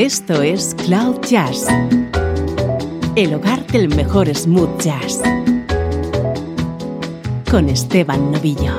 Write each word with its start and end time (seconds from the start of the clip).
Esto 0.00 0.40
es 0.40 0.74
Cloud 0.86 1.20
Jazz, 1.28 1.66
el 3.16 3.34
hogar 3.34 3.66
del 3.66 3.94
mejor 3.94 4.34
smooth 4.34 4.80
jazz, 4.80 5.20
con 7.50 7.68
Esteban 7.68 8.32
Novillo. 8.32 8.72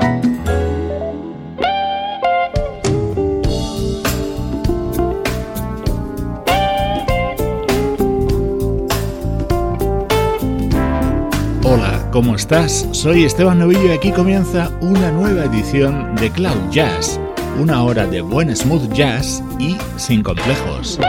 Hola, 11.63 12.10
¿cómo 12.12 12.33
estás? 12.35 12.88
Soy 12.94 13.26
Esteban 13.26 13.60
Novillo 13.60 13.85
y 13.85 13.92
aquí 13.92 14.12
comienza 14.12 14.72
una 14.81 15.12
nueva 15.12 15.46
edición 15.46 16.16
de 16.16 16.31
Cloud 16.31 16.72
Jazz 16.72 17.20
una 17.59 17.84
hora 17.84 18.08
de 18.08 18.22
buen 18.22 18.55
smooth 18.55 18.91
jazz 18.94 19.44
y 19.60 19.78
sin 19.98 20.23
complejos. 20.23 21.00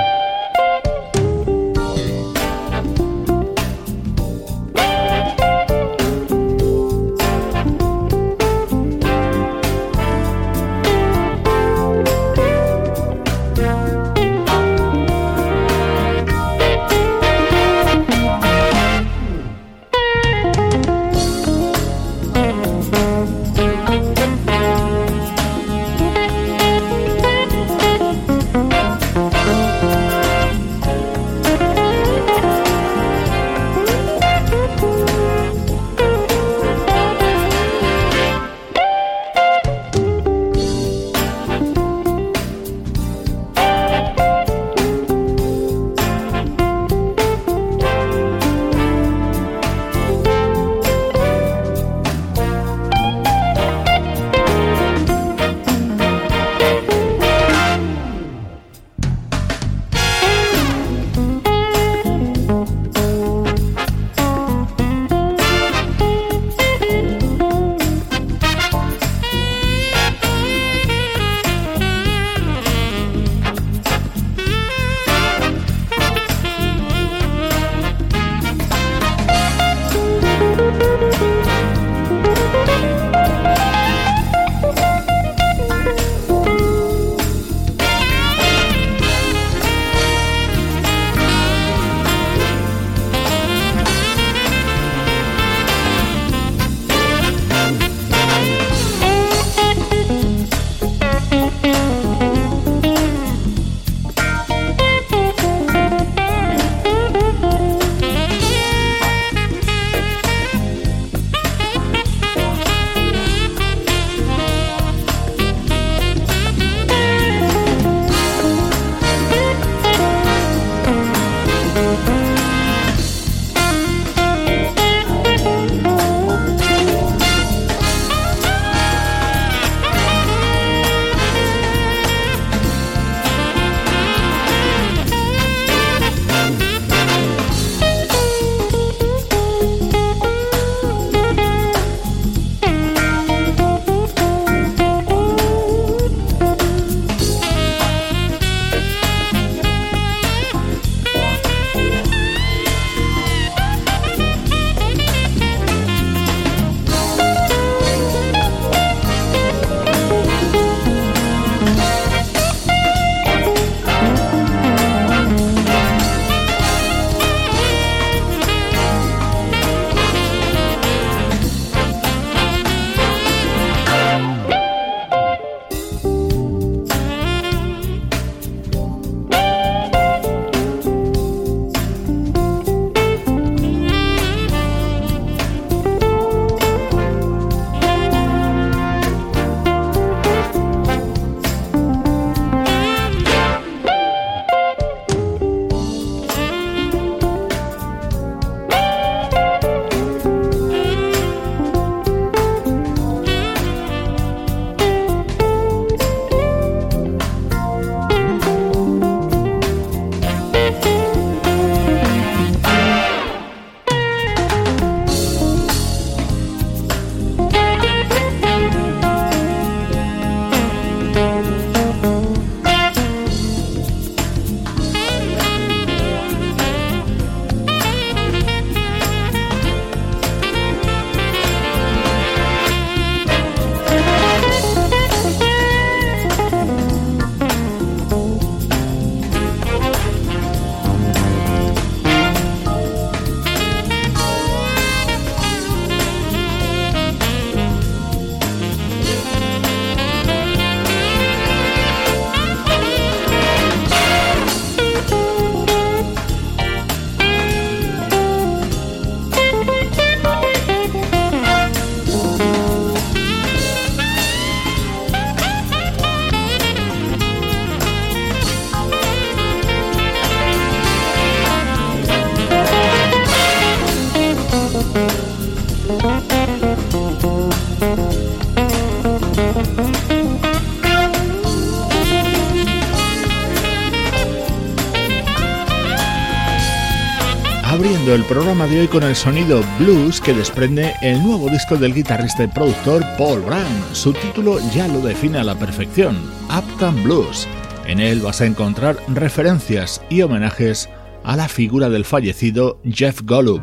De 288.67 288.81
hoy 288.81 288.89
con 288.89 289.03
el 289.03 289.17
sonido 289.17 289.65
blues 289.79 290.21
que 290.21 290.33
desprende 290.33 290.95
el 291.03 291.23
nuevo 291.23 291.49
disco 291.49 291.77
del 291.77 291.95
guitarrista 291.95 292.45
y 292.45 292.47
productor 292.47 293.05
Paul 293.19 293.41
Brown. 293.41 293.85
Su 293.93 294.13
título 294.13 294.59
ya 294.73 294.87
lo 294.89 295.01
define 295.01 295.39
a 295.39 295.45
la 295.45 295.59
perfección, 295.59 296.17
Uptown 296.47 297.03
Blues. 297.03 297.49
En 297.87 297.99
él 297.99 298.21
vas 298.21 298.41
a 298.41 298.47
encontrar 298.47 298.97
referencias 299.09 300.01
y 300.11 300.23
homenajes 300.23 300.89
a 301.25 301.37
la 301.37 301.49
figura 301.49 301.89
del 301.89 302.05
fallecido 302.05 302.81
Jeff 302.85 303.21
Golub. 303.25 303.63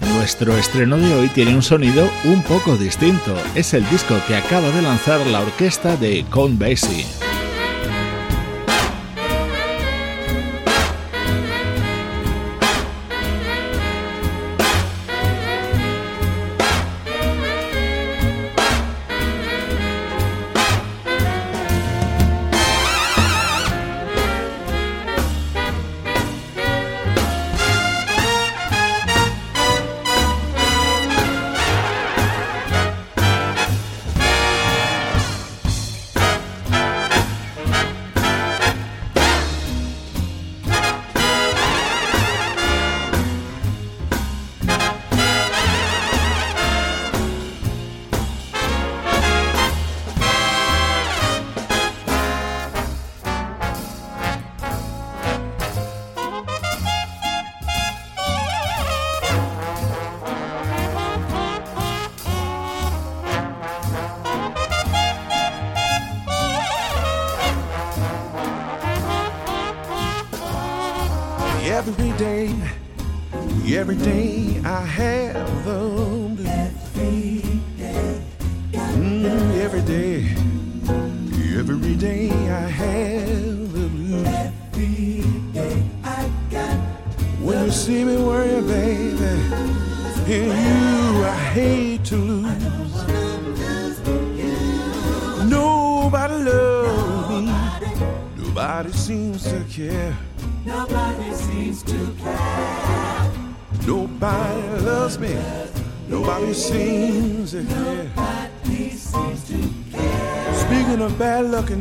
Nuestro 0.00 0.56
estreno 0.56 0.98
de 0.98 1.14
hoy 1.14 1.28
tiene 1.28 1.54
un 1.54 1.62
sonido 1.62 2.08
un 2.24 2.42
poco 2.42 2.76
distinto. 2.76 3.34
Es 3.54 3.74
el 3.74 3.88
disco 3.90 4.14
que 4.28 4.36
acaba 4.36 4.70
de 4.70 4.82
lanzar 4.82 5.26
la 5.26 5.40
orquesta 5.40 5.96
de 5.96 6.24
Count 6.30 6.58
Basie. 6.60 7.29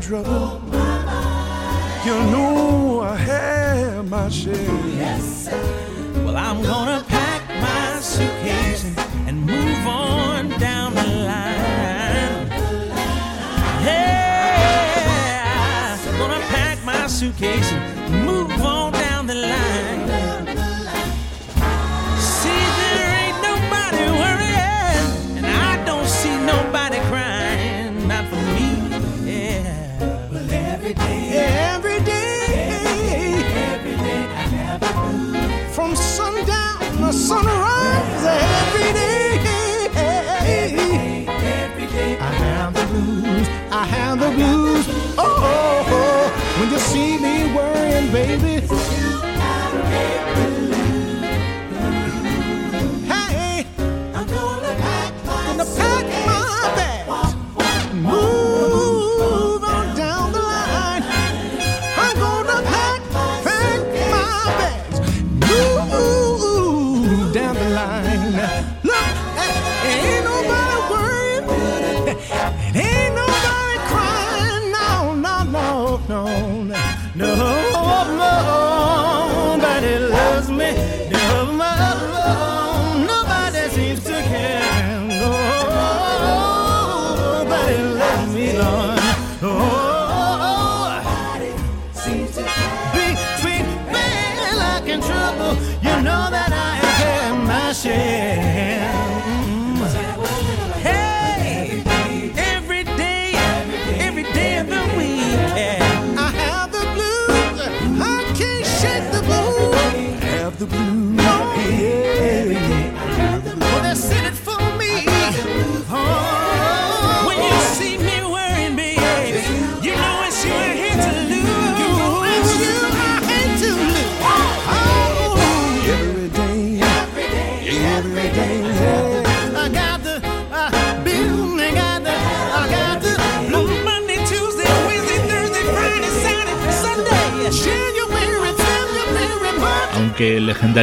Trouble. 0.10 0.60
You 2.04 2.16
know 2.32 3.02
I 3.02 3.16
have 3.16 4.10
my 4.10 4.28
share. 4.30 4.56
Yes, 5.04 5.46
sir. 5.46 6.24
Well, 6.24 6.36
I'm 6.36 6.64
gonna 6.64 7.04
pack 7.08 7.48
my 7.62 8.00
suitcase 8.00 8.86
and 9.28 9.46
move 9.46 9.86
on 9.86 10.50
down 10.58 10.96
the 10.96 11.08
line. 11.30 12.48
Yeah, 13.86 15.20
I'm 16.08 16.18
gonna 16.18 16.44
pack 16.48 16.84
my 16.84 17.06
suitcase 17.06 17.72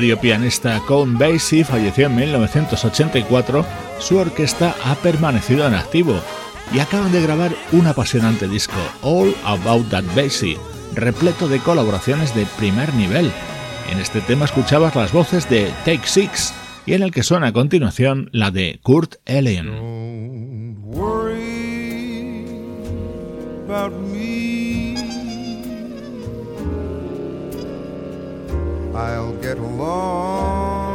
legendario 0.00 0.20
pianista 0.20 0.82
Count 0.86 1.18
Basie 1.18 1.64
falleció 1.64 2.08
en 2.08 2.16
1984, 2.16 3.64
su 3.98 4.18
orquesta 4.18 4.74
ha 4.84 4.94
permanecido 4.96 5.66
en 5.66 5.72
activo 5.72 6.20
y 6.74 6.80
acaban 6.80 7.12
de 7.12 7.22
grabar 7.22 7.52
un 7.72 7.86
apasionante 7.86 8.46
disco, 8.46 8.76
All 9.00 9.34
About 9.42 9.88
That 9.88 10.04
Basie, 10.14 10.58
repleto 10.94 11.48
de 11.48 11.60
colaboraciones 11.60 12.34
de 12.34 12.44
primer 12.58 12.92
nivel. 12.92 13.32
En 13.90 13.98
este 13.98 14.20
tema 14.20 14.44
escuchabas 14.44 14.94
las 14.96 15.12
voces 15.12 15.48
de 15.48 15.72
Take 15.86 16.06
Six 16.06 16.52
y 16.84 16.92
en 16.92 17.02
el 17.02 17.10
que 17.10 17.22
suena 17.22 17.46
a 17.46 17.52
continuación 17.54 18.28
la 18.32 18.50
de 18.50 18.78
Kurt 18.82 19.14
Elling. 19.24 20.76
I'll 28.96 29.36
get 29.42 29.58
along. 29.58 30.86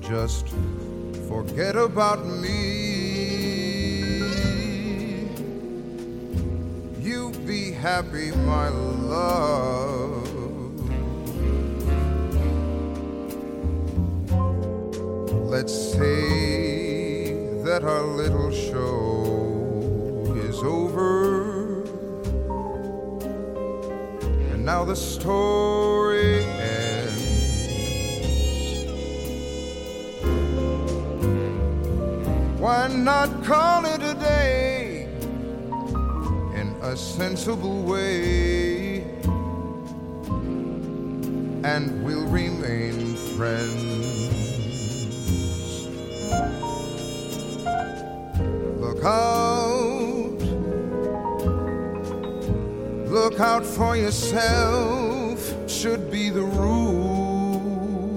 Just 0.00 0.48
forget 1.28 1.76
about 1.76 2.24
me. 2.24 3.26
You 6.98 7.30
be 7.46 7.72
happy, 7.72 8.30
my 8.30 8.68
love. 8.70 10.24
Let's 15.44 15.74
say 15.92 17.34
that 17.64 17.84
our 17.84 18.02
little 18.02 18.50
show 18.50 20.32
is 20.38 20.62
over. 20.62 21.35
Now 24.66 24.84
the 24.84 24.96
story 24.96 26.42
ends. 26.42 27.22
Why 32.58 32.88
not 32.88 33.44
call 33.44 33.84
it 33.84 34.02
a 34.02 34.14
day 34.14 35.08
in 36.56 36.74
a 36.82 36.96
sensible 36.96 37.84
way? 37.84 39.02
And 41.62 42.02
we'll 42.04 42.26
remain 42.26 43.14
friends. 43.36 44.26
Look 48.80 49.04
look 53.16 53.40
out 53.40 53.64
for 53.64 53.96
yourself, 53.96 55.38
should 55.66 56.10
be 56.10 56.28
the 56.28 56.42
rule. 56.42 58.12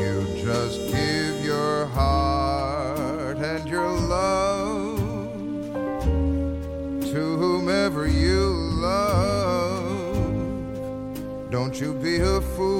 You 0.00 0.14
just 0.42 0.78
give 0.90 1.44
your 1.44 1.84
heart 1.88 3.36
and 3.36 3.68
your 3.68 3.90
love 4.16 4.98
to 7.12 7.22
whomever 7.42 8.06
you 8.08 8.40
love. 8.88 9.90
Don't 11.50 11.78
you 11.78 11.92
be 11.92 12.16
a 12.16 12.40
fool. 12.40 12.79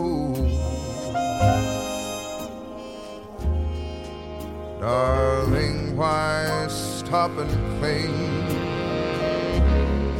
Stop 7.10 7.36
and 7.38 7.50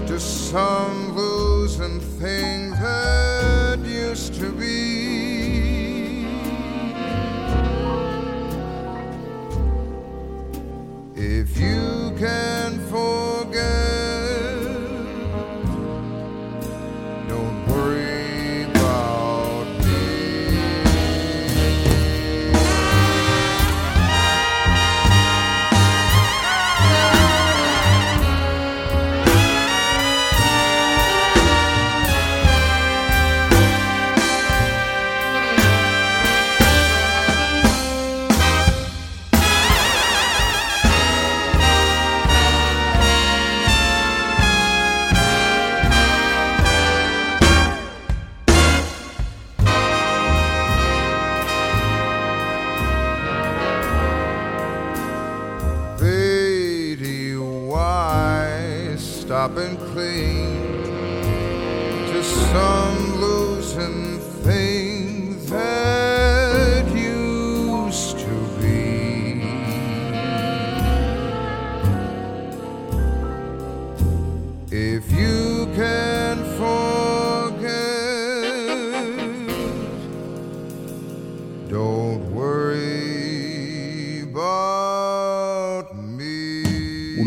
to 0.09 0.18
some 0.18 1.14
losing 1.14 2.00
thing 2.18 2.73
that 2.73 3.78
used 3.85 4.35
to 4.35 4.50
be? 4.50 6.26
If 11.14 11.56
you 11.56 12.12
can 12.18 12.69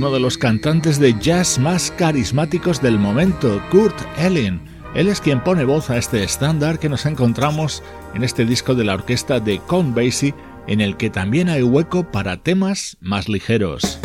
Uno 0.03 0.11
de 0.11 0.19
los 0.19 0.37
cantantes 0.37 0.99
de 0.99 1.17
jazz 1.17 1.57
más 1.57 1.89
carismáticos 1.89 2.81
del 2.81 2.99
momento, 2.99 3.63
Kurt 3.71 3.95
Elling. 4.17 4.59
Él 4.95 5.07
es 5.07 5.21
quien 5.21 5.41
pone 5.41 5.63
voz 5.63 5.89
a 5.89 5.97
este 5.97 6.25
estándar 6.25 6.77
que 6.77 6.89
nos 6.89 7.05
encontramos 7.05 7.81
en 8.13 8.25
este 8.25 8.43
disco 8.43 8.75
de 8.75 8.83
la 8.83 8.95
orquesta 8.95 9.39
de 9.39 9.61
Count 9.65 9.95
Basie, 9.95 10.35
en 10.67 10.81
el 10.81 10.97
que 10.97 11.09
también 11.09 11.47
hay 11.47 11.63
hueco 11.63 12.11
para 12.11 12.35
temas 12.35 12.97
más 12.99 13.29
ligeros. 13.29 14.02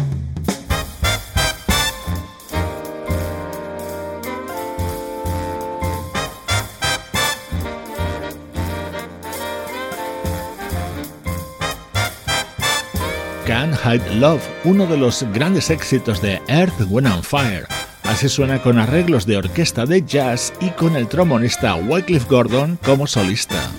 Hide 13.84 14.16
Love, 14.16 14.42
uno 14.64 14.86
de 14.86 14.96
los 14.96 15.24
grandes 15.32 15.70
éxitos 15.70 16.20
de 16.20 16.40
Earth, 16.48 16.80
Wind 16.88 17.06
and 17.06 17.22
Fire. 17.22 17.66
Así 18.04 18.28
suena 18.28 18.60
con 18.62 18.78
arreglos 18.78 19.26
de 19.26 19.36
orquesta 19.36 19.84
de 19.86 20.02
jazz 20.02 20.52
y 20.60 20.70
con 20.70 20.96
el 20.96 21.08
trombonista 21.08 21.74
Wycliffe 21.74 22.26
Gordon 22.28 22.78
como 22.82 23.06
solista. 23.06 23.70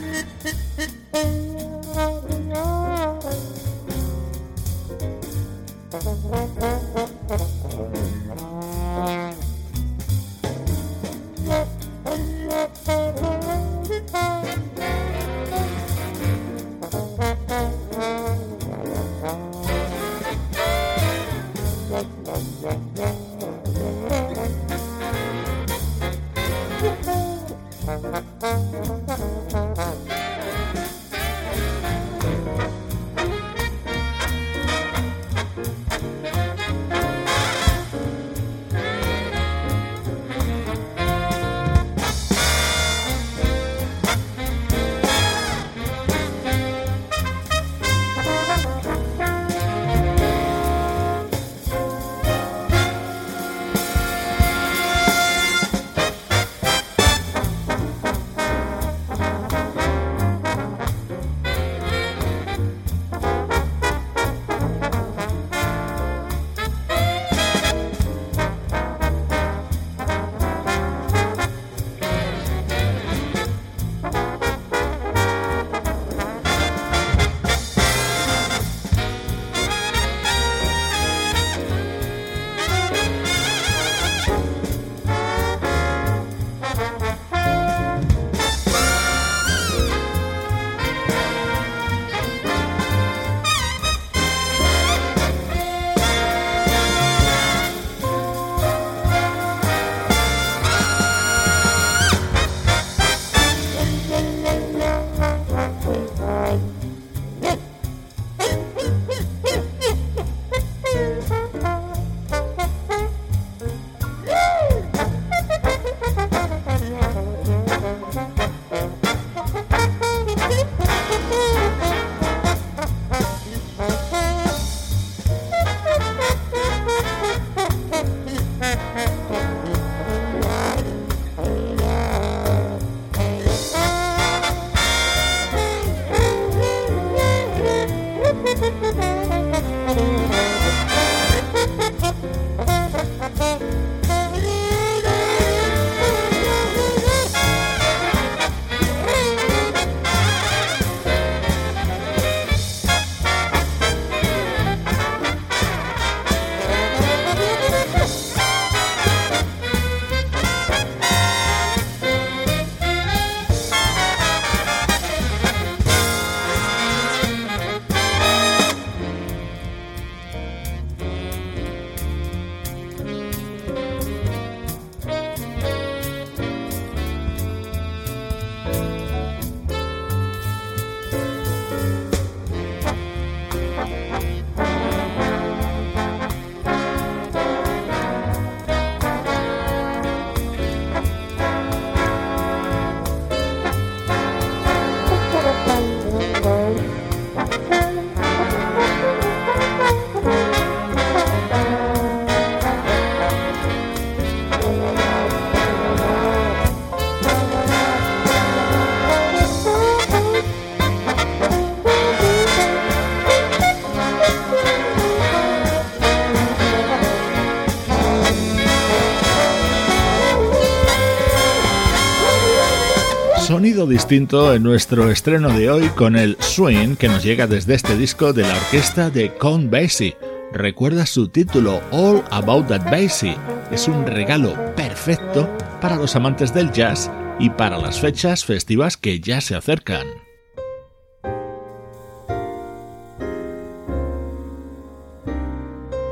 Distinto 223.90 224.54
en 224.54 224.64
nuestro 224.64 225.10
estreno 225.12 225.50
de 225.50 225.70
hoy 225.70 225.90
con 225.90 226.16
el 226.16 226.38
swing 226.40 226.96
que 226.96 227.10
nos 227.10 227.24
llega 227.24 227.48
desde 227.48 227.74
este 227.74 227.98
disco 227.98 228.32
de 228.32 228.44
la 228.44 228.56
orquesta 228.56 229.10
de 229.10 229.34
Count 229.34 229.70
Basie. 229.70 230.16
Recuerda 230.54 231.06
su 231.06 231.28
título 231.28 231.82
All 231.92 232.24
About 232.32 232.68
That 232.68 232.90
Basie. 232.90 233.36
Es 233.72 233.88
un 233.88 234.06
regalo 234.06 234.54
perfecto 234.76 235.50
para 235.82 235.98
los 235.98 236.16
amantes 236.16 236.54
del 236.54 236.72
jazz 236.72 237.12
y 237.40 237.50
para 237.50 237.78
las 237.78 238.00
fechas 238.00 238.46
festivas 238.46 238.96
que 238.96 239.20
ya 239.20 239.42
se 239.42 239.56
acercan. 239.56 240.08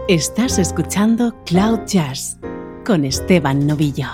Estás 0.07 0.57
escuchando 0.57 1.35
Cloud 1.45 1.81
Jazz 1.85 2.37
con 2.85 3.05
Esteban 3.05 3.67
Novillo. 3.67 4.07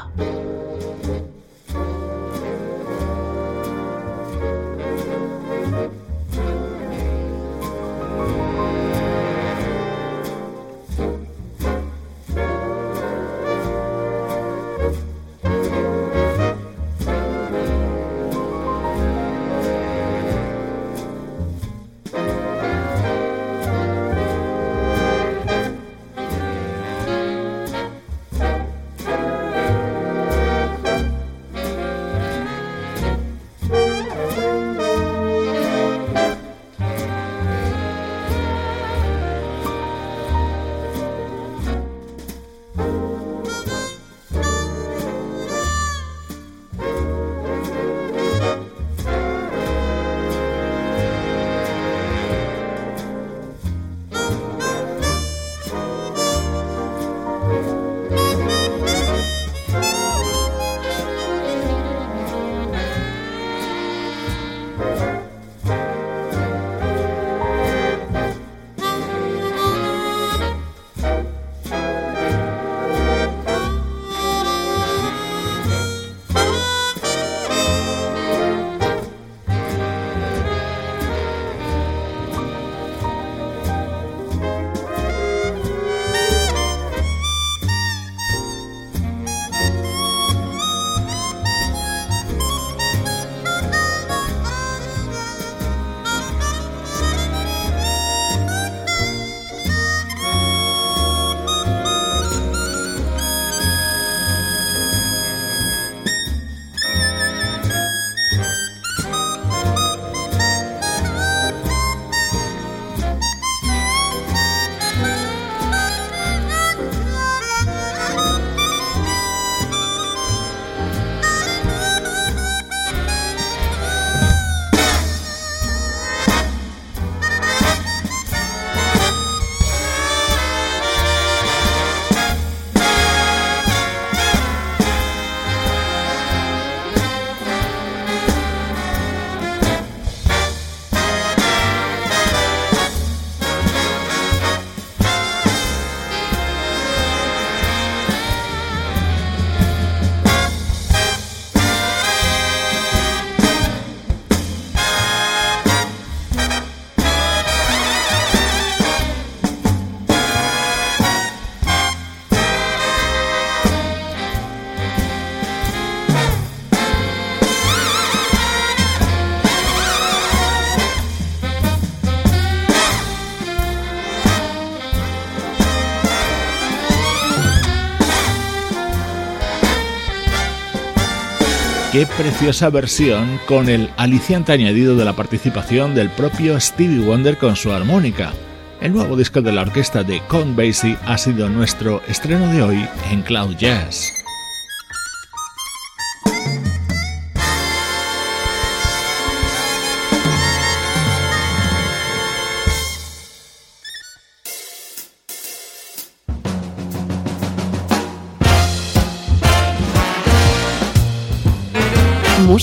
Qué 181.94 182.08
preciosa 182.08 182.72
versión 182.72 183.40
con 183.46 183.70
el 183.70 183.88
aliciante 183.98 184.52
añadido 184.52 184.96
de 184.96 185.06
la 185.06 185.14
participación 185.14 185.94
del 185.94 186.10
propio 186.10 186.60
Stevie 186.60 187.06
Wonder 187.06 187.38
con 187.38 187.56
su 187.56 187.72
armónica. 187.72 188.34
El 188.82 188.94
nuevo 188.94 189.16
disco 189.16 189.44
de 189.44 189.52
la 189.52 189.62
orquesta 189.62 190.02
de 190.02 190.20
Count 190.28 190.58
Basie 190.58 190.98
ha 191.06 191.20
sido 191.20 191.50
nuestro 191.50 192.02
estreno 192.08 192.52
de 192.52 192.64
hoy 192.64 192.90
en 193.12 193.22
Cloud 193.22 193.58
Jazz. 193.58 194.23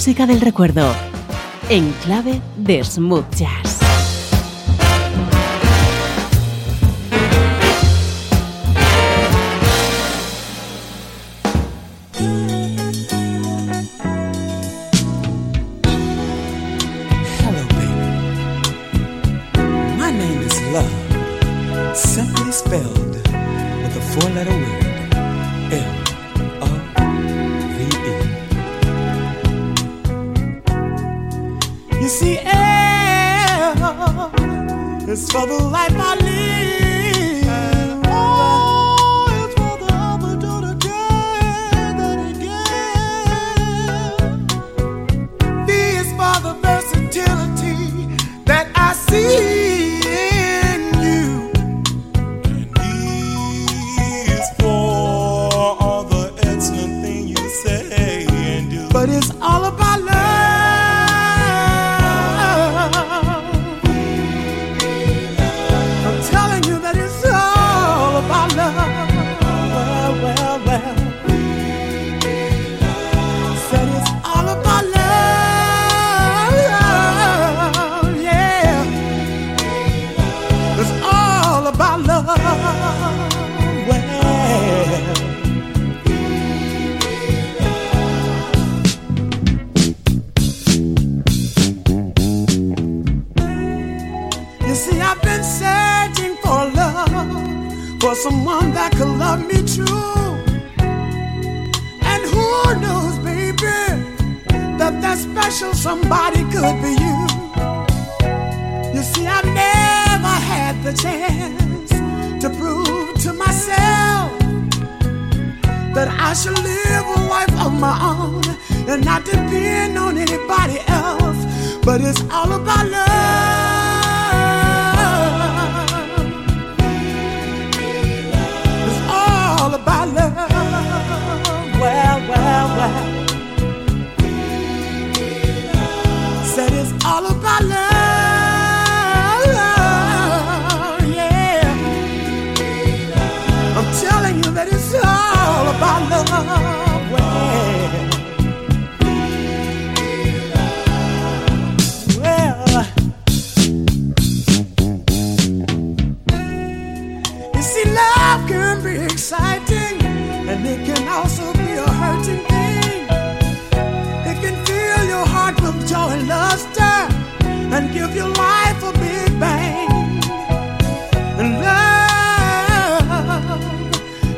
Música 0.00 0.26
del 0.26 0.40
recuerdo, 0.40 0.90
en 1.68 1.92
clave 2.04 2.40
de 2.56 2.82
smooth 2.82 3.34
jazz. 3.36 3.69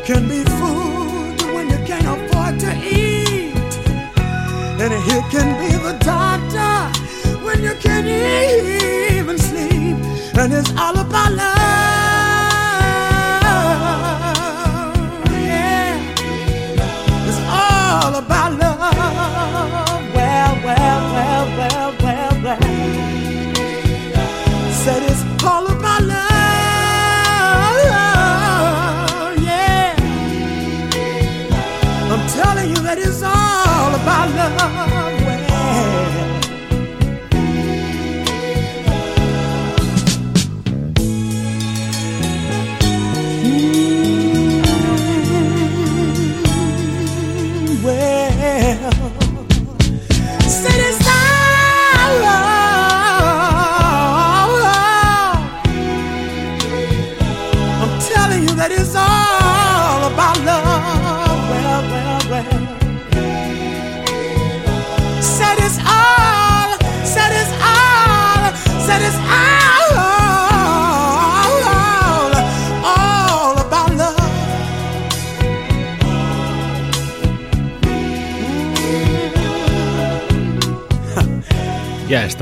Can 0.04 0.26
be 0.28 0.42
food 0.58 1.40
when 1.54 1.70
you 1.70 1.78
can't 1.86 2.06
afford 2.06 2.58
to 2.58 2.72
eat. 2.84 3.54
And 4.80 4.92
it 4.92 5.24
can 5.30 5.48
be 5.60 5.76
the 5.76 5.96
doctor 6.00 7.44
when 7.44 7.62
you 7.62 7.74
can't 7.76 8.06
even 8.06 9.38
sleep. 9.38 9.96
And 10.36 10.52
it's 10.52 10.70
all 10.76 10.98
about 10.98 11.32
love. 11.32 11.61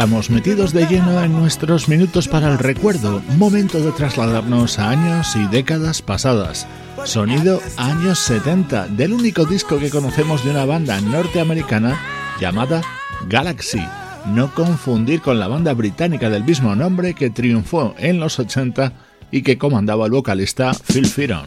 Estamos 0.00 0.30
metidos 0.30 0.72
de 0.72 0.86
lleno 0.86 1.22
en 1.22 1.32
nuestros 1.32 1.86
minutos 1.86 2.26
para 2.26 2.50
el 2.50 2.58
recuerdo, 2.58 3.20
momento 3.36 3.82
de 3.82 3.92
trasladarnos 3.92 4.78
a 4.78 4.88
años 4.88 5.36
y 5.36 5.46
décadas 5.48 6.00
pasadas. 6.00 6.66
Sonido 7.04 7.60
años 7.76 8.18
70, 8.20 8.86
del 8.88 9.12
único 9.12 9.44
disco 9.44 9.78
que 9.78 9.90
conocemos 9.90 10.42
de 10.42 10.52
una 10.52 10.64
banda 10.64 10.98
norteamericana 11.02 12.00
llamada 12.40 12.80
Galaxy. 13.28 13.86
No 14.28 14.54
confundir 14.54 15.20
con 15.20 15.38
la 15.38 15.48
banda 15.48 15.74
británica 15.74 16.30
del 16.30 16.44
mismo 16.44 16.74
nombre 16.74 17.12
que 17.12 17.28
triunfó 17.28 17.94
en 17.98 18.20
los 18.20 18.38
80 18.38 18.94
y 19.30 19.42
que 19.42 19.58
comandaba 19.58 20.06
el 20.06 20.12
vocalista 20.12 20.72
Phil 20.72 21.04
Fearon. 21.04 21.44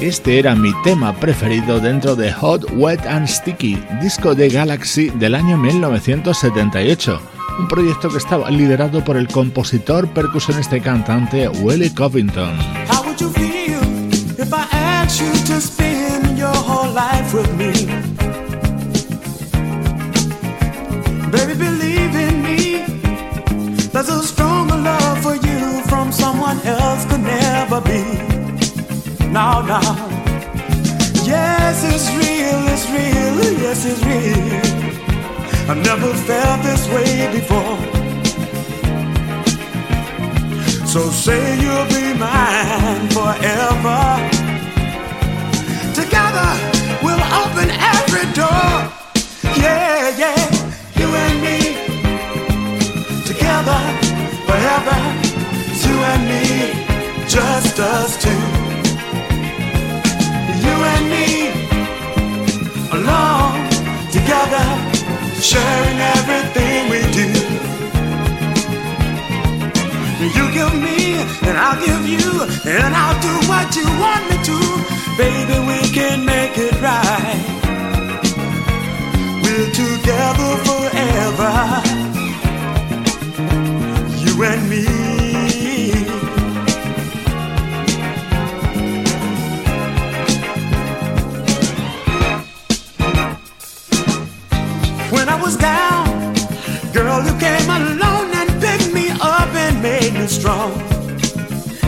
Este 0.00 0.38
era 0.38 0.54
mi 0.54 0.72
tema 0.82 1.12
preferido 1.12 1.78
dentro 1.78 2.16
de 2.16 2.32
Hot, 2.32 2.64
Wet 2.72 3.04
and 3.06 3.28
Sticky, 3.28 3.78
disco 4.00 4.34
de 4.34 4.48
Galaxy 4.48 5.10
del 5.10 5.34
año 5.34 5.58
1978, 5.58 7.20
un 7.58 7.68
proyecto 7.68 8.08
que 8.08 8.16
estaba 8.16 8.50
liderado 8.50 9.04
por 9.04 9.18
el 9.18 9.28
compositor, 9.28 10.08
percusionista 10.08 10.78
y 10.78 10.80
cantante 10.80 11.50
Willie 11.50 11.94
Covington. 11.94 12.56
Baby, 21.30 21.54
believe 21.54 22.16
in 22.16 22.42
me. 22.42 22.84
There's 23.92 24.08
a 24.08 24.22
stronger 24.22 24.76
love 24.76 25.22
for 25.22 25.36
you 25.36 25.82
from 25.88 26.10
someone 26.10 26.58
else 26.64 27.04
could 27.04 27.20
never 27.20 27.80
be. 27.82 28.29
Now, 29.32 29.60
now. 29.62 29.80
Yes, 31.24 31.84
it's 31.84 32.08
real, 32.18 32.60
it's 32.74 32.86
real, 32.90 33.60
yes, 33.62 33.84
it's 33.86 34.02
real. 34.04 34.80
I 35.70 35.74
never 35.74 36.12
felt 36.14 36.62
this 36.62 36.88
way 36.88 37.30
before. 37.32 37.78
So 40.86 41.10
say 41.10 41.60
you'll 41.62 41.86
be 41.86 42.18
mine 42.18 43.08
forever. 43.10 44.02
Together 45.94 46.50
we'll 47.02 47.24
open 47.42 47.70
every 47.94 48.26
door. 48.34 48.74
Yeah, 49.56 50.10
yeah, 50.22 50.42
you 50.98 51.06
and 51.24 51.36
me. 51.46 51.58
Together 53.24 53.80
forever, 54.46 54.98
you 55.86 55.96
and 56.12 56.22
me, 56.28 57.28
just 57.28 57.78
us 57.78 58.20
two 58.20 58.69
me 61.10 61.50
along 62.92 63.68
together, 64.16 64.66
sharing 65.40 65.98
everything 66.16 66.80
we 66.92 67.00
do. 67.18 67.28
You 70.36 70.44
give 70.52 70.74
me, 70.86 70.98
and 71.48 71.56
I'll 71.58 71.80
give 71.84 72.04
you, 72.06 72.30
and 72.70 72.94
I'll 72.94 73.20
do 73.28 73.34
what 73.50 73.74
you 73.76 73.86
want 74.04 74.22
me 74.30 74.36
to. 74.50 74.58
Baby, 75.16 75.56
we 75.70 75.80
can 75.96 76.24
make 76.24 76.56
it 76.56 76.74
right. 76.80 77.40
We're 79.42 79.70
together 79.82 80.52
forever, 80.68 81.52
you 84.22 84.44
and 84.44 84.70
me. 84.70 84.99
Girl, 96.92 97.24
you 97.24 97.34
came 97.38 97.70
along 97.70 98.34
and 98.34 98.60
picked 98.60 98.92
me 98.92 99.10
up 99.20 99.48
and 99.54 99.82
made 99.82 100.12
me 100.14 100.26
strong. 100.26 100.72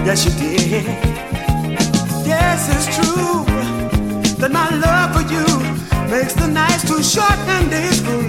Yes, 0.07 0.25
you 0.25 0.33
did. 0.41 0.85
Yes, 2.27 2.69
it's 2.75 2.87
true 2.97 3.45
that 4.41 4.51
my 4.51 4.69
love 4.85 5.15
for 5.15 5.23
you 5.33 5.47
makes 6.11 6.35
the 6.35 6.47
nights 6.47 6.83
too 6.89 7.03
short 7.03 7.39
and 7.55 7.71
days 7.71 8.01
too 8.03 8.22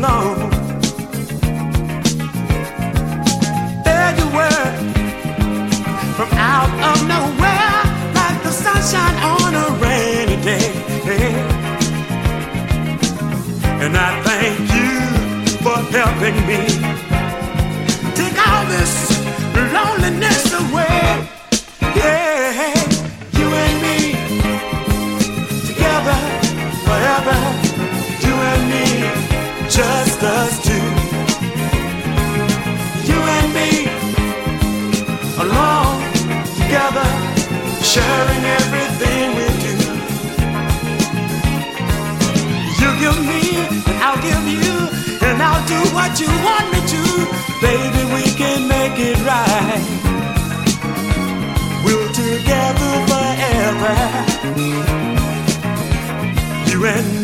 stopping 16.13 16.47
me. 16.47 16.72
What 46.03 46.19
you 46.19 46.27
want 46.27 46.67
me 46.73 46.79
to. 46.93 47.01
Baby, 47.61 48.01
we 48.15 48.23
can 48.35 48.67
make 48.67 48.97
it 48.99 49.17
right. 49.31 49.83
We're 51.85 52.11
together 52.23 52.93
forever. 53.09 53.95
You 56.69 56.85
and 56.85 57.22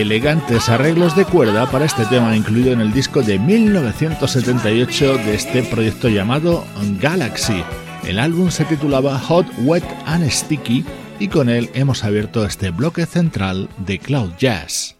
elegantes 0.00 0.68
arreglos 0.68 1.14
de 1.14 1.24
cuerda 1.24 1.70
para 1.70 1.84
este 1.84 2.04
tema 2.06 2.36
incluido 2.36 2.72
en 2.72 2.80
el 2.80 2.92
disco 2.92 3.22
de 3.22 3.38
1978 3.38 5.18
de 5.18 5.34
este 5.34 5.62
proyecto 5.62 6.08
llamado 6.08 6.64
Galaxy. 7.00 7.62
El 8.04 8.18
álbum 8.18 8.50
se 8.50 8.64
titulaba 8.64 9.18
Hot, 9.20 9.46
Wet 9.58 9.84
and 10.06 10.28
Sticky 10.28 10.84
y 11.20 11.28
con 11.28 11.48
él 11.48 11.70
hemos 11.74 12.02
abierto 12.02 12.44
este 12.44 12.70
bloque 12.70 13.06
central 13.06 13.68
de 13.78 14.00
Cloud 14.00 14.32
Jazz. 14.36 14.93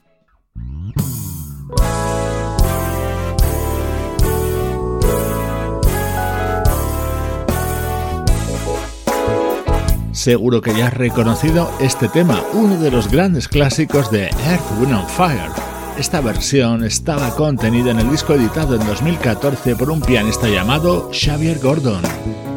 Seguro 10.15 10.63
que 10.63 10.73
ya 10.73 10.87
has 10.87 10.95
reconocido 10.95 11.69
este 11.81 12.09
tema, 12.09 12.41
uno 12.53 12.79
de 12.79 12.93
los 12.93 13.11
grandes 13.11 13.49
clásicos 13.49 14.13
de 14.13 14.27
Earth, 14.27 14.63
Wind 14.81 14.95
and 14.95 15.09
Fire. 15.09 15.51
Esta 15.99 16.21
versión 16.21 16.85
estaba 16.85 17.35
contenida 17.35 17.91
en 17.91 17.99
el 17.99 18.11
disco 18.11 18.35
editado 18.35 18.77
en 18.81 18.87
2014 18.87 19.75
por 19.75 19.91
un 19.91 20.01
pianista 20.01 20.49
llamado 20.49 21.11
Xavier 21.13 21.59
Gordon. 21.59 22.54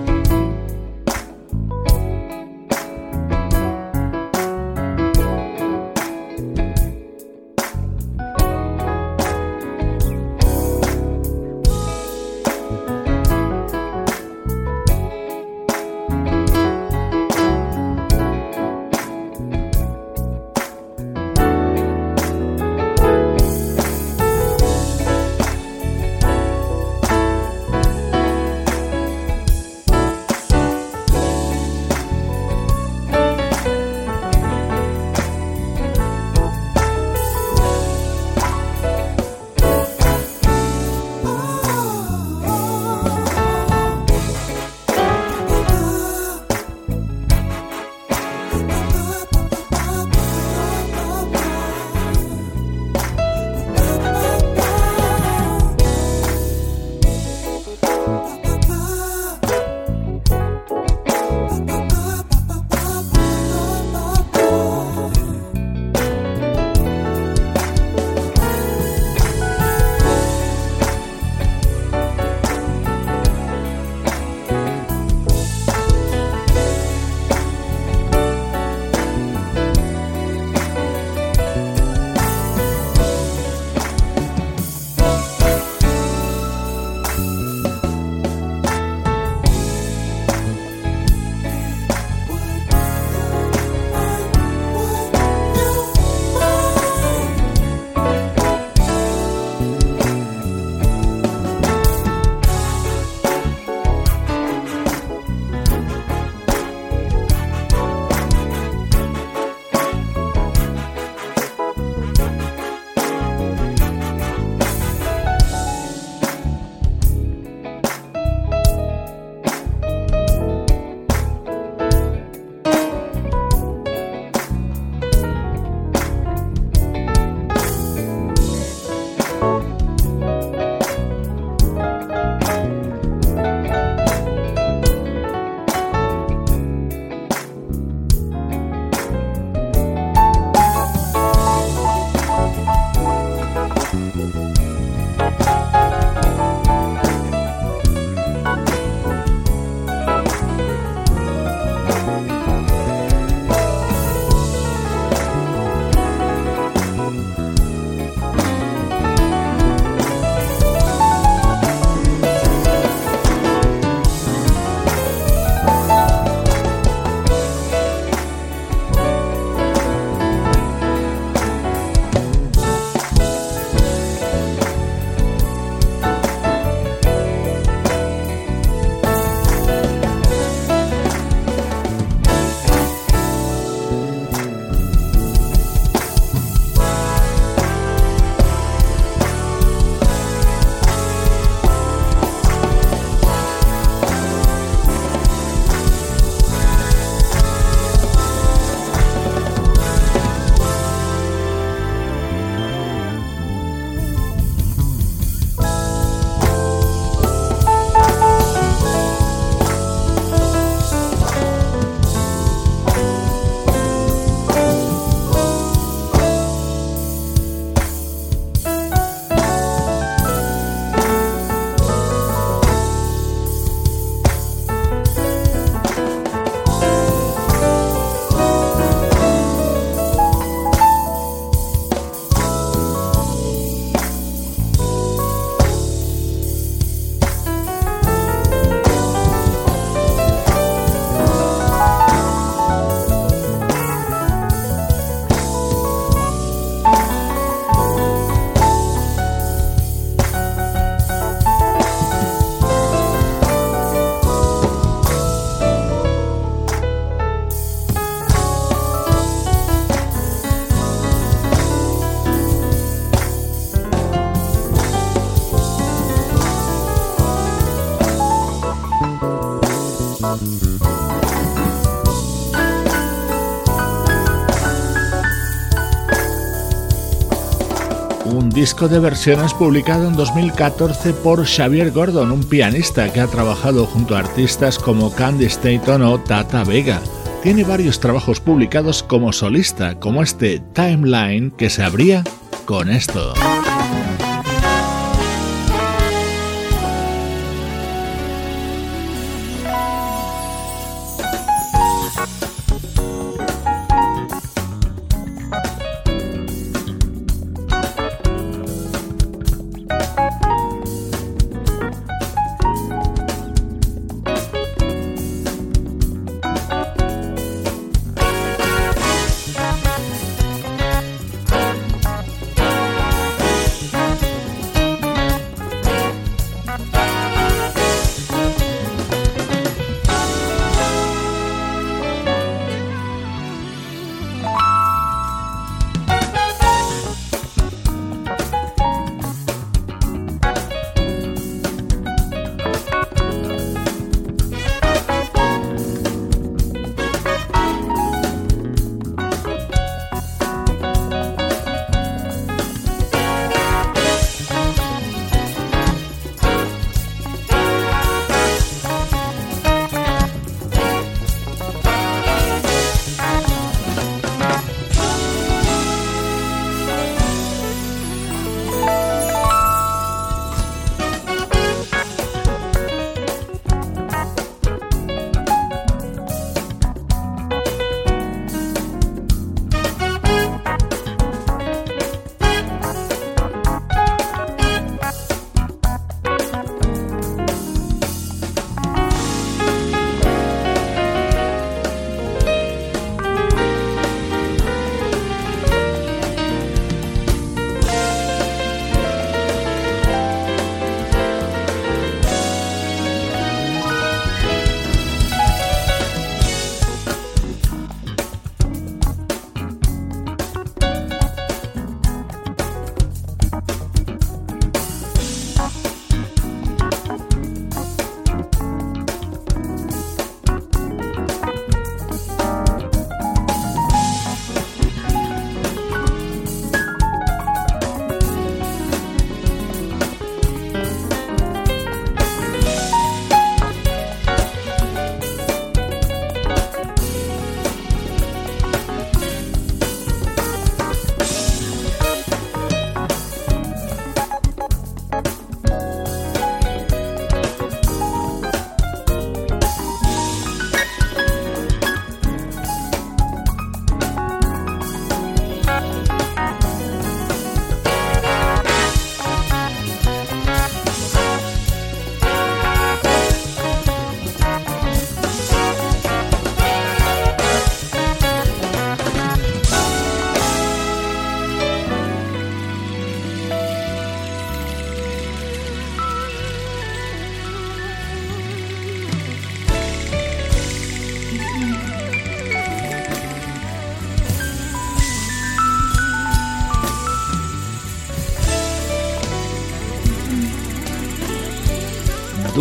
Disco 278.68 278.89
de 278.89 278.99
versiones 278.99 279.53
publicado 279.53 280.09
en 280.09 280.18
2014 280.18 281.13
por 281.13 281.47
Xavier 281.47 281.89
Gordon, 281.89 282.34
un 282.34 282.43
pianista 282.43 283.13
que 283.13 283.22
ha 283.22 283.28
trabajado 283.28 283.86
junto 283.86 284.13
a 284.13 284.20
artistas 284.20 284.78
como 284.78 285.09
Candy 285.15 285.45
Staton 285.45 286.01
o 286.01 286.20
Tata 286.20 286.65
Vega. 286.65 286.99
Tiene 287.41 287.63
varios 287.63 288.01
trabajos 288.01 288.41
publicados 288.41 289.03
como 289.03 289.32
solista, 289.32 289.97
como 290.01 290.22
este 290.22 290.59
Timeline 290.74 291.51
que 291.51 291.70
se 291.70 291.82
abría 291.82 292.26
con 292.65 292.89
esto. 292.89 293.34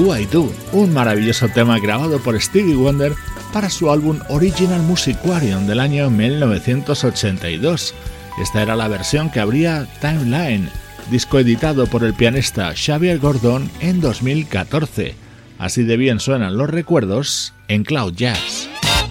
Do 0.06 0.16
I 0.16 0.24
Do, 0.26 0.52
un 0.70 0.94
maravilloso 0.94 1.48
tema 1.48 1.80
grabado 1.80 2.20
por 2.20 2.40
Stevie 2.40 2.76
Wonder 2.76 3.12
para 3.52 3.68
su 3.68 3.90
álbum 3.90 4.20
Original 4.28 4.80
Musicarium 4.82 5.66
del 5.66 5.80
año 5.80 6.10
1982. 6.10 7.92
Esta 8.40 8.62
era 8.62 8.76
la 8.76 8.86
versión 8.86 9.30
que 9.30 9.40
abría 9.40 9.88
Timeline, 10.00 10.70
disco 11.10 11.40
editado 11.40 11.88
por 11.88 12.04
el 12.04 12.14
pianista 12.14 12.72
Xavier 12.72 13.18
Gordon 13.18 13.68
en 13.80 14.00
2014. 14.00 15.16
Así 15.58 15.82
de 15.82 15.96
bien 15.96 16.20
suenan 16.20 16.56
los 16.56 16.70
recuerdos 16.70 17.52
en 17.66 17.82
Cloud 17.82 18.14
Jazz. 18.14 18.68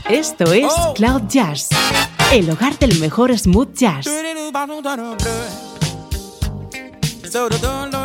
Esto 0.09 0.53
es 0.53 0.71
Cloud 0.95 1.23
Jazz, 1.27 1.67
el 2.31 2.49
hogar 2.49 2.79
del 2.79 2.97
mejor 2.99 3.37
smooth 3.37 3.73
jazz. 3.73 4.07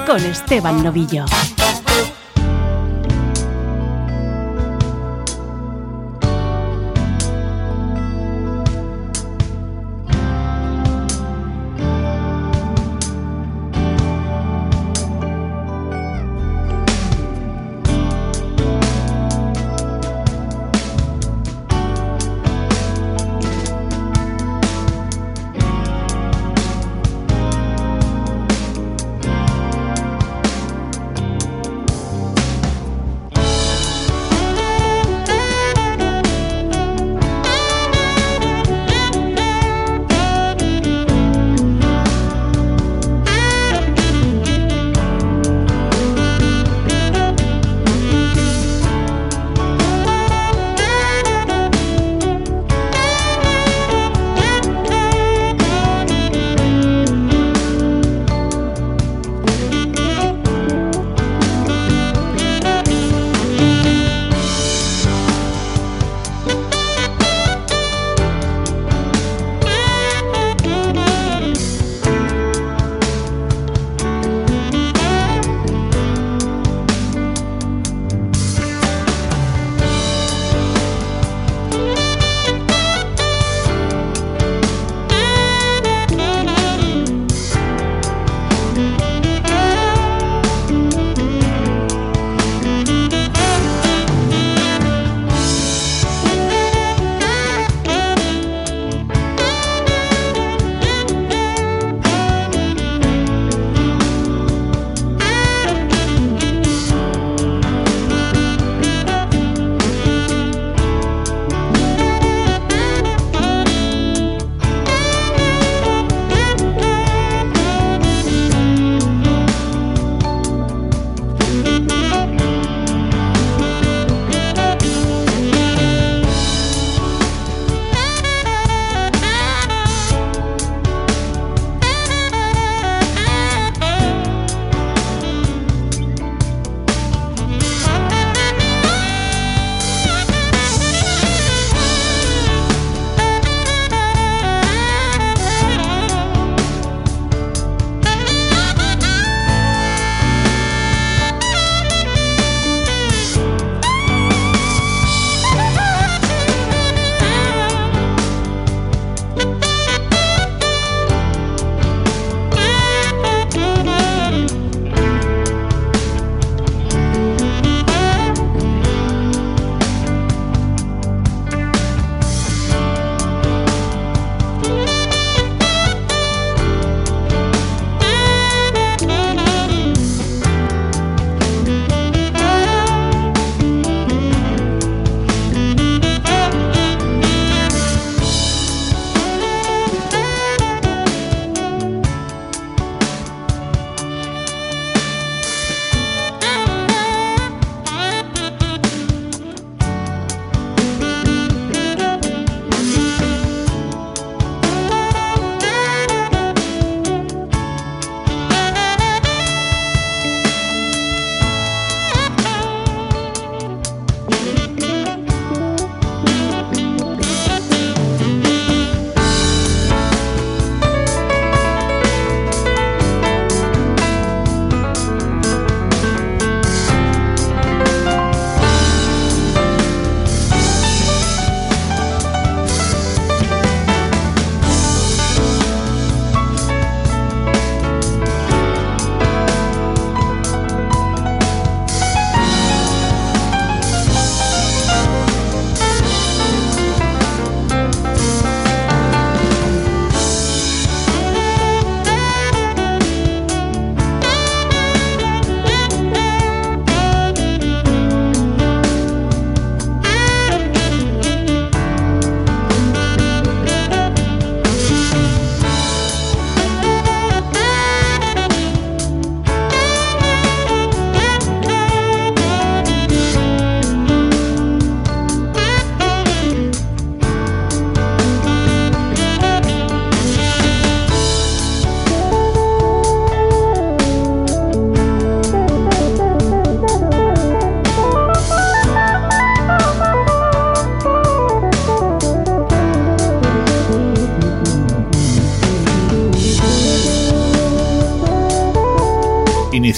Con 0.06 0.24
Esteban 0.24 0.82
Novillo. 0.82 1.24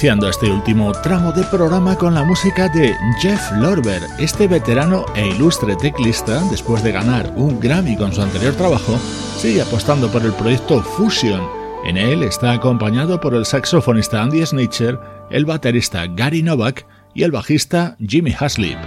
Iniciando 0.03 0.28
este 0.28 0.50
último 0.50 0.90
tramo 0.90 1.30
de 1.30 1.44
programa 1.44 1.94
con 1.96 2.12
la 2.12 2.24
música 2.24 2.68
de 2.68 2.92
Jeff 3.20 3.53
Lorber. 3.53 4.03
Este 4.18 4.48
veterano 4.48 5.07
e 5.14 5.28
ilustre 5.28 5.76
teclista, 5.76 6.42
después 6.50 6.82
de 6.82 6.90
ganar 6.90 7.32
un 7.36 7.61
Grammy 7.61 7.96
con 7.96 8.12
su 8.12 8.20
anterior 8.20 8.53
trabajo, 8.55 8.98
sigue 9.38 9.62
apostando 9.62 10.11
por 10.11 10.22
el 10.22 10.32
proyecto 10.32 10.82
Fusion. 10.82 11.40
En 11.84 11.96
él 11.96 12.24
está 12.24 12.50
acompañado 12.50 13.20
por 13.20 13.32
el 13.32 13.46
saxofonista 13.46 14.20
Andy 14.20 14.44
Snitcher, 14.44 14.98
el 15.30 15.44
baterista 15.44 16.05
Gary 16.09 16.42
Novak 16.42 16.84
y 17.14 17.22
el 17.22 17.30
bajista 17.30 17.96
Jimmy 18.05 18.34
Haslip. 18.36 18.78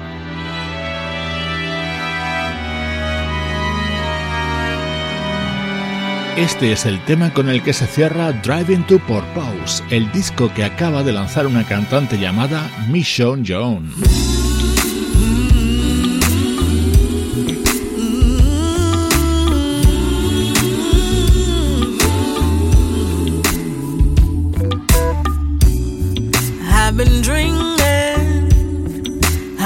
Este 6.37 6.73
es 6.73 6.85
el 6.85 6.99
tema 7.05 7.33
con 7.33 7.49
el 7.49 7.63
que 7.63 7.71
se 7.71 7.87
cierra 7.87 8.33
Driving 8.33 8.85
to 8.87 8.99
Purpose, 8.99 9.81
el 9.89 10.11
disco 10.11 10.53
que 10.53 10.65
acaba 10.65 11.01
de 11.01 11.13
lanzar 11.13 11.47
una 11.47 11.65
cantante 11.65 12.17
llamada 12.17 12.69
Mission 12.89 13.45
Jones. 13.47 13.93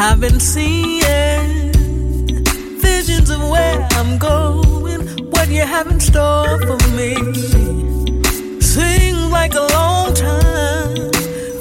I've 0.01 0.21
visions 2.81 3.29
of 3.31 3.41
where 3.49 3.87
I'm 3.91 4.17
going. 4.19 4.78
You 5.51 5.61
have 5.61 5.87
in 5.87 5.99
store 5.99 6.59
for 6.61 6.77
me. 6.95 7.15
Seems 8.61 9.31
like 9.31 9.53
a 9.55 9.67
long 9.77 10.13
time, 10.13 11.11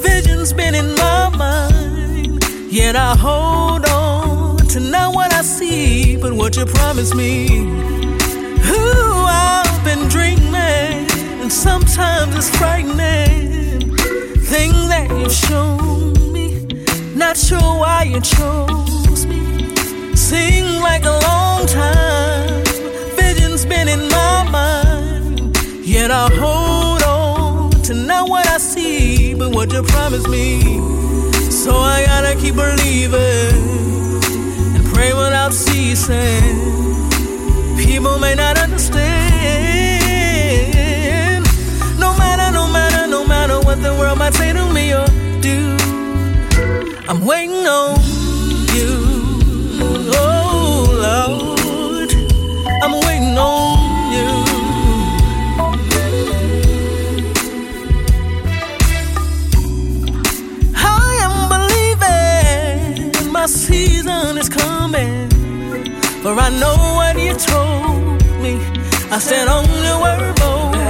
vision's 0.03 0.53
been 0.53 0.74
in 0.74 0.95
my 0.95 1.28
mind. 1.36 2.45
Yet 2.70 2.97
I 2.97 3.16
hold 3.16 3.86
on 3.86 4.59
to 4.68 4.80
not 4.80 5.14
what 5.14 5.32
I 5.32 5.43
see, 5.43 6.16
but 6.16 6.32
what 6.34 6.57
you 6.57 6.66
promised 6.66 7.14
me. 7.14 7.62
Ooh, 8.70 9.24
I've 9.26 9.84
been 9.84 10.07
dreaming, 10.09 11.07
and 11.41 11.53
sometimes 11.53 12.36
it's 12.36 12.51
frightening. 12.59 13.97
Things 14.55 14.89
that 14.89 15.09
you've 15.11 15.32
shown 15.32 16.32
me, 16.32 16.66
not 17.14 17.36
sure 17.36 17.78
why 17.82 18.03
you 18.03 18.20
chose 18.20 19.24
me. 19.26 19.74
Seems 20.14 20.76
like 20.80 21.05
a 21.05 21.18
long 21.28 21.66
time 21.66 22.68
I 26.21 26.29
hold 26.35 27.03
on 27.05 27.71
to 27.83 27.95
not 27.95 28.29
what 28.29 28.45
I 28.49 28.59
see, 28.59 29.35
but 29.35 29.51
what 29.55 29.73
you 29.73 29.85
promised 29.85 30.29
me. 30.29 30.61
So 31.49 31.77
I 31.77 32.07
gotta 32.07 32.35
keep 32.35 32.57
believing 32.57 33.55
and 34.75 34.85
pray 34.93 35.12
without 35.14 35.53
ceasing. 35.53 36.57
People 37.79 38.19
may 38.19 38.35
not 38.35 38.59
understand. 38.59 39.07
No 42.01 42.11
matter, 42.19 42.51
no 42.53 42.66
matter, 42.66 43.07
no 43.07 43.25
matter 43.25 43.61
what 43.61 43.81
the 43.81 43.95
world 43.95 44.19
might 44.19 44.35
say 44.35 44.53
to 44.53 44.73
me 44.73 44.93
or 44.93 45.07
do, 45.41 45.77
I'm 47.09 47.25
waiting 47.25 47.64
on 47.64 47.95
coming, 64.49 65.30
for 66.22 66.34
I 66.34 66.51
know 66.61 66.76
what 66.99 67.18
you 67.18 67.34
told 67.34 68.22
me. 68.42 68.61
I 69.11 69.18
stand 69.18 69.49
only 69.49 69.94
word, 70.03 70.34
boy. 70.36 70.88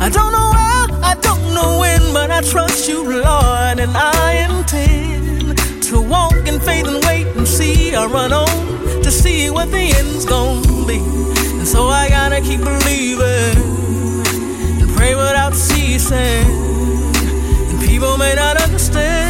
I 0.00 0.08
don't 0.08 0.32
know 0.32 0.48
where, 0.54 0.86
I 1.02 1.16
don't 1.20 1.54
know 1.54 1.78
when, 1.80 2.12
but 2.12 2.30
I 2.30 2.40
trust 2.42 2.88
you, 2.88 3.02
Lord, 3.04 3.78
and 3.80 3.92
I 3.96 4.46
intend 4.48 5.56
to 5.84 6.00
walk 6.00 6.36
in 6.46 6.60
faith 6.60 6.86
and 6.86 7.04
wait 7.04 7.26
and 7.36 7.46
see. 7.46 7.94
I 7.94 8.06
run 8.06 8.32
on 8.32 9.02
to 9.02 9.10
see 9.10 9.50
what 9.50 9.70
the 9.70 9.92
end's 9.98 10.24
gonna 10.24 10.86
be. 10.86 10.98
And 11.58 11.66
so 11.66 11.86
I 11.88 12.08
gotta 12.08 12.40
keep 12.40 12.60
believing 12.60 13.58
and 14.80 14.90
pray 14.96 15.14
without 15.14 15.54
ceasing. 15.54 16.46
And 17.70 17.80
people 17.80 18.16
may 18.18 18.34
not 18.34 18.60
understand. 18.60 19.25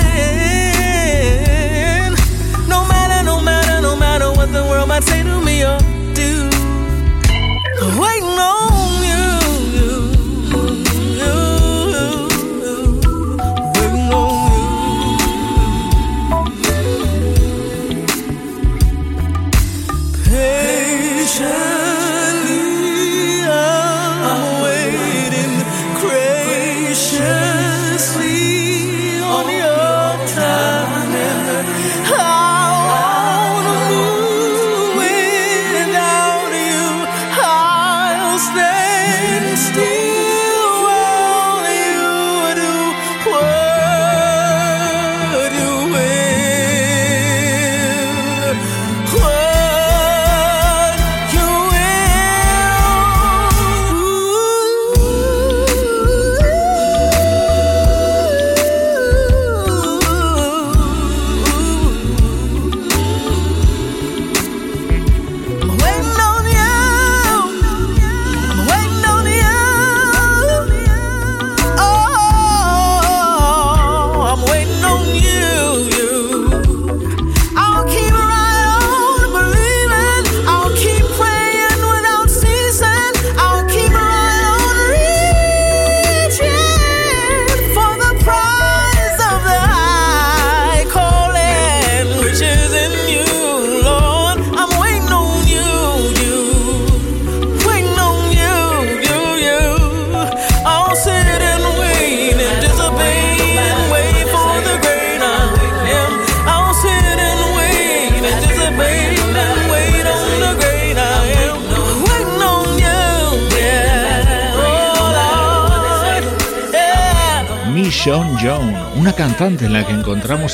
The 4.56 4.64
world 4.70 4.88
might 4.88 5.04
say 5.04 5.22
to 5.22 5.40
me 5.44 5.64
oh, 5.64 5.74
or 5.74 6.14
do. 6.14 6.48
Waiting 8.00 8.38
on 8.38 8.75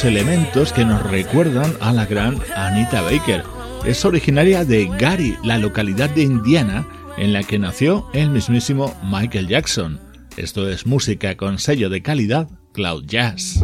elementos 0.04 0.72
que 0.72 0.84
nos 0.84 1.02
recuerdan 1.10 1.72
a 1.80 1.92
la 1.92 2.06
gran 2.06 2.40
Anita 2.56 3.02
Baker. 3.02 3.44
Es 3.84 4.04
originaria 4.04 4.64
de 4.64 4.86
Gary, 4.98 5.36
la 5.44 5.58
localidad 5.58 6.10
de 6.10 6.22
Indiana 6.22 6.86
en 7.18 7.32
la 7.32 7.42
que 7.42 7.58
nació 7.58 8.08
el 8.12 8.30
mismísimo 8.30 8.94
Michael 9.04 9.48
Jackson. 9.48 10.00
Esto 10.36 10.68
es 10.68 10.86
música 10.86 11.36
con 11.36 11.58
sello 11.58 11.90
de 11.90 12.02
calidad 12.02 12.48
Cloud 12.72 13.04
Jazz. 13.06 13.62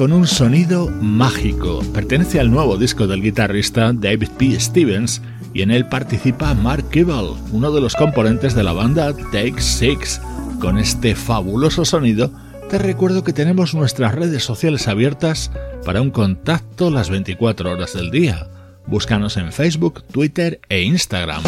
Con 0.00 0.14
un 0.14 0.26
sonido 0.26 0.88
mágico. 0.88 1.80
Pertenece 1.92 2.40
al 2.40 2.50
nuevo 2.50 2.78
disco 2.78 3.06
del 3.06 3.20
guitarrista 3.20 3.92
David 3.92 4.30
P. 4.38 4.58
Stevens 4.58 5.20
y 5.52 5.60
en 5.60 5.70
él 5.70 5.86
participa 5.88 6.54
Mark 6.54 6.88
Kibble, 6.88 7.34
uno 7.52 7.70
de 7.70 7.82
los 7.82 7.94
componentes 7.96 8.54
de 8.54 8.62
la 8.62 8.72
banda 8.72 9.14
Take 9.30 9.60
Six. 9.60 10.22
Con 10.58 10.78
este 10.78 11.14
fabuloso 11.14 11.84
sonido, 11.84 12.32
te 12.70 12.78
recuerdo 12.78 13.24
que 13.24 13.34
tenemos 13.34 13.74
nuestras 13.74 14.14
redes 14.14 14.42
sociales 14.42 14.88
abiertas 14.88 15.50
para 15.84 16.00
un 16.00 16.10
contacto 16.10 16.90
las 16.90 17.10
24 17.10 17.70
horas 17.70 17.92
del 17.92 18.10
día. 18.10 18.48
Búscanos 18.86 19.36
en 19.36 19.52
Facebook, 19.52 20.02
Twitter 20.10 20.62
e 20.70 20.80
Instagram. 20.80 21.42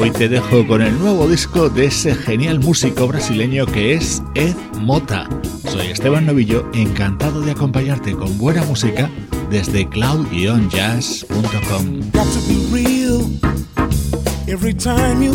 Hoy 0.00 0.10
te 0.12 0.28
dejo 0.30 0.66
con 0.66 0.80
el 0.80 0.98
nuevo 0.98 1.28
disco 1.28 1.68
de 1.68 1.84
ese 1.84 2.14
genial 2.14 2.58
músico 2.58 3.06
brasileño 3.06 3.66
que 3.66 3.92
es 3.92 4.22
Ed 4.34 4.56
Mota. 4.80 5.28
Soy 5.68 5.88
Esteban 5.88 6.24
Novillo, 6.24 6.64
encantado 6.72 7.42
de 7.42 7.50
acompañarte 7.50 8.14
con 8.14 8.38
buena 8.38 8.64
música 8.64 9.10
desde 9.50 9.86
cloud-jazz.com. 9.90 12.00
Got 12.12 12.32
to 12.32 12.40
be 12.48 12.64
real. 12.72 13.26
Every 14.48 14.72
time 14.72 15.20
you 15.20 15.34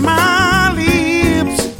my 0.00 0.72
lips, 0.72 1.76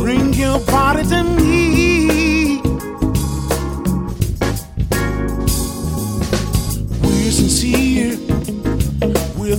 bring 0.00 0.32
your 0.32 0.60
to 1.08 1.24
me. 1.24 1.49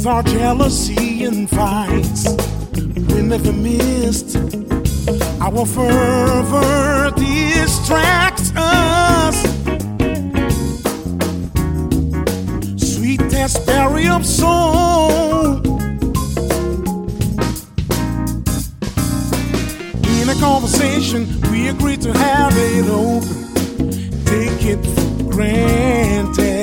With 0.01 0.07
our 0.07 0.23
jealousy 0.23 1.25
and 1.25 1.47
fights. 1.47 2.27
We 3.13 3.21
never 3.21 3.53
missed 3.53 4.35
our 5.39 5.63
fervor 5.63 7.11
distracts 7.15 8.51
us. 8.55 9.35
Sweet 12.77 13.21
berry 13.67 14.07
of 14.07 14.25
soul. 14.25 15.57
In 20.19 20.29
a 20.29 20.35
conversation, 20.39 21.27
we 21.51 21.67
agreed 21.67 22.01
to 22.01 22.13
have 22.13 22.53
it 22.55 22.89
open. 22.89 24.25
Take 24.25 24.65
it 24.65 24.83
for 24.83 25.31
granted. 25.31 26.60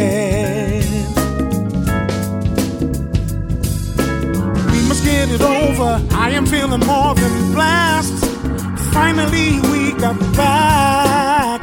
It 5.40 5.44
over. 5.44 6.06
I 6.12 6.30
am 6.30 6.46
feeling 6.46 6.80
more 6.80 7.14
than 7.14 7.52
blessed 7.52 8.24
finally 8.92 9.60
we 9.70 9.92
got 9.92 10.18
back. 10.36 11.60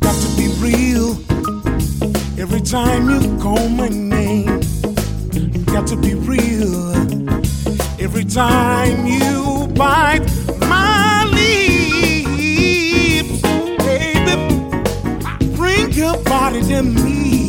Got 0.00 0.16
to 0.24 0.28
be 0.36 0.48
real 0.60 1.16
every 2.38 2.60
time 2.60 3.10
you 3.10 3.20
call 3.40 3.68
my 3.68 3.88
name. 3.88 4.60
Got 5.66 5.86
to 5.88 5.96
be 5.96 6.14
real 6.14 6.92
every 8.00 8.24
time 8.24 9.06
you 9.06 9.68
bite 9.74 10.26
my 10.68 11.24
lips, 11.36 12.32
baby. 13.86 14.36
Bring 15.56 15.92
your 15.92 16.16
body 16.24 16.62
to 16.62 16.82
me. 16.82 17.41